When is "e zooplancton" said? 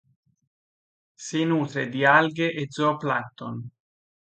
2.53-3.57